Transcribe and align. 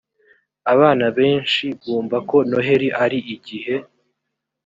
abana 0.73 1.05
benshi 1.17 1.65
bumva 1.83 2.17
ko 2.29 2.37
noheli 2.49 2.89
ari 3.03 3.19
igihe 3.35 3.75